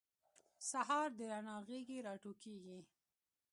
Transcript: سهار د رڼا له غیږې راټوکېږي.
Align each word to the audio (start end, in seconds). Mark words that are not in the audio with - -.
سهار 0.69 1.09
د 1.19 1.19
رڼا 1.31 1.55
له 1.61 1.63
غیږې 1.67 1.97
راټوکېږي. 2.07 2.79